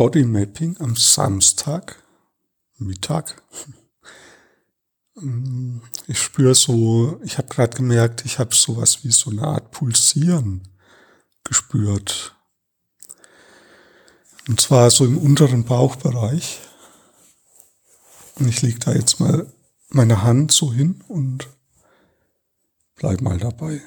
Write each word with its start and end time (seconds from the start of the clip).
Bodymapping 0.00 0.78
am 0.80 0.96
Samstag, 0.96 2.02
Mittag. 2.78 3.42
Ich 6.06 6.18
spüre 6.18 6.54
so, 6.54 7.20
ich 7.22 7.36
habe 7.36 7.48
gerade 7.48 7.76
gemerkt, 7.76 8.24
ich 8.24 8.38
habe 8.38 8.54
sowas 8.54 9.04
wie 9.04 9.10
so 9.10 9.28
eine 9.28 9.42
Art 9.42 9.72
Pulsieren 9.72 10.66
gespürt. 11.44 12.34
Und 14.48 14.58
zwar 14.58 14.90
so 14.90 15.04
im 15.04 15.18
unteren 15.18 15.64
Bauchbereich. 15.64 16.60
Und 18.36 18.48
ich 18.48 18.62
lege 18.62 18.78
da 18.78 18.94
jetzt 18.94 19.20
mal 19.20 19.52
meine 19.90 20.22
Hand 20.22 20.50
so 20.50 20.72
hin 20.72 21.04
und 21.08 21.46
bleib 22.94 23.20
mal 23.20 23.36
dabei. 23.36 23.82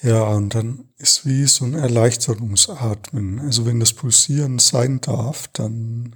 Ja, 0.00 0.28
und 0.28 0.54
dann 0.54 0.88
ist 0.98 1.26
wie 1.26 1.44
so 1.46 1.64
ein 1.64 1.74
Erleichterungsatmen. 1.74 3.40
Also 3.40 3.66
wenn 3.66 3.80
das 3.80 3.92
Pulsieren 3.92 4.60
sein 4.60 5.00
darf, 5.00 5.48
dann 5.48 6.14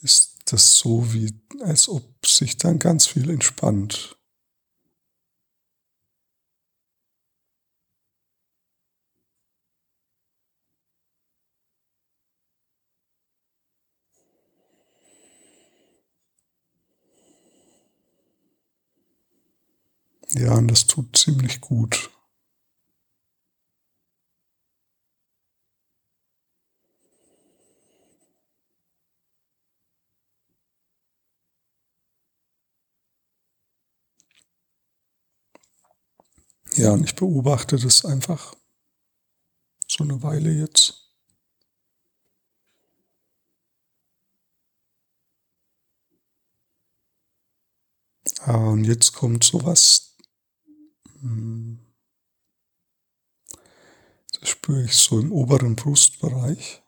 ist 0.00 0.38
das 0.46 0.76
so 0.76 1.12
wie, 1.12 1.32
als 1.60 1.88
ob 1.88 2.26
sich 2.26 2.56
dann 2.56 2.80
ganz 2.80 3.06
viel 3.06 3.30
entspannt. 3.30 4.18
Ja, 20.34 20.54
und 20.58 20.68
das 20.68 20.86
tut 20.86 21.16
ziemlich 21.16 21.60
gut. 21.62 22.10
Ja, 36.76 36.92
und 36.92 37.04
ich 37.04 37.14
beobachte 37.14 37.76
das 37.78 38.04
einfach 38.04 38.54
so 39.86 40.02
eine 40.02 40.20
Weile 40.24 40.50
jetzt. 40.50 41.12
Ah, 48.40 48.68
und 48.70 48.84
jetzt 48.84 49.12
kommt 49.14 49.42
sowas 49.42 50.16
das 54.40 54.51
spüre 54.64 54.84
ich 54.84 54.94
so 54.94 55.18
im 55.18 55.32
oberen 55.32 55.74
Brustbereich. 55.74 56.82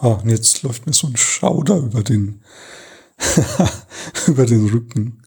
Ah, 0.00 0.08
und 0.08 0.28
jetzt 0.28 0.62
läuft 0.62 0.86
mir 0.86 0.92
so 0.92 1.06
ein 1.06 1.16
Schauder 1.16 1.78
über 1.78 2.02
den, 2.02 2.44
über 4.26 4.44
den 4.44 4.68
Rücken. 4.68 5.22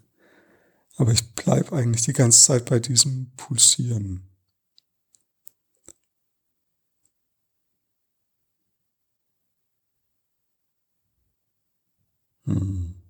Aber 0.97 1.11
ich 1.11 1.33
bleibe 1.33 1.75
eigentlich 1.75 2.05
die 2.05 2.13
ganze 2.13 2.45
Zeit 2.45 2.65
bei 2.65 2.79
diesem 2.79 3.31
Pulsieren. 3.35 4.29
Hm. 12.45 13.02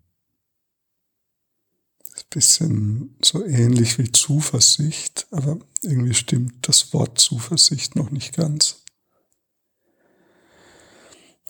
Bisschen 2.34 3.16
so 3.22 3.46
ähnlich 3.46 4.00
wie 4.00 4.12
Zuversicht, 4.12 5.28
aber 5.30 5.60
irgendwie 5.84 6.16
stimmt 6.16 6.68
das 6.68 6.92
Wort 6.92 7.20
Zuversicht 7.20 7.96
noch 7.96 8.10
nicht 8.10 8.36
ganz. 8.36 8.84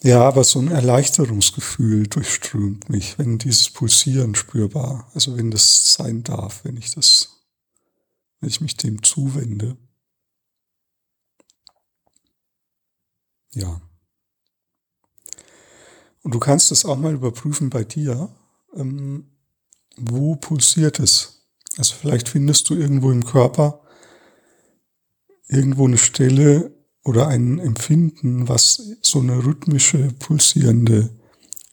Ja, 0.01 0.27
aber 0.27 0.43
so 0.43 0.59
ein 0.59 0.67
Erleichterungsgefühl 0.67 2.07
durchströmt 2.07 2.89
mich, 2.89 3.17
wenn 3.17 3.37
dieses 3.37 3.69
Pulsieren 3.69 4.35
spürbar, 4.35 5.09
also 5.13 5.37
wenn 5.37 5.51
das 5.51 5.93
sein 5.93 6.23
darf, 6.23 6.65
wenn 6.65 6.75
ich 6.75 6.93
das, 6.93 7.29
wenn 8.41 8.49
ich 8.49 8.59
mich 8.59 8.75
dem 8.75 9.01
zuwende. 9.03 9.77
Ja. 13.51 13.81
Und 16.23 16.33
du 16.33 16.39
kannst 16.39 16.73
es 16.73 16.83
auch 16.83 16.97
mal 16.97 17.13
überprüfen 17.13 17.69
bei 17.69 17.85
dir. 17.85 18.35
Ähm, 18.75 19.32
wo 19.97 20.35
pulsiert 20.35 20.99
es? 20.99 21.47
Also 21.77 21.95
vielleicht 21.95 22.29
findest 22.29 22.69
du 22.69 22.75
irgendwo 22.75 23.11
im 23.11 23.25
Körper 23.25 23.81
irgendwo 25.47 25.85
eine 25.85 25.97
Stelle 25.97 26.71
oder 27.03 27.27
ein 27.27 27.59
Empfinden, 27.59 28.47
was 28.47 28.81
so 29.01 29.19
eine 29.19 29.43
rhythmische, 29.45 30.09
pulsierende 30.19 31.09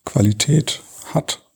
Qualität 0.04 0.82
hat. 1.14 1.49